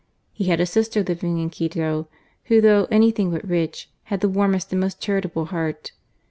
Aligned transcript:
He 0.31 0.45
had 0.45 0.59
a 0.59 0.65
sister 0.65 1.03
living 1.03 1.37
in 1.37 1.51
Quito, 1.51 2.07
who 2.45 2.59
though 2.59 2.87
anything 2.89 3.29
but 3.29 3.47
rich, 3.47 3.87
had 4.05 4.19
the 4.19 4.29
warmest 4.29 4.71
and 4.71 4.81
most 4.81 4.99
charitable 4.99 5.45
heart. 5.53 5.91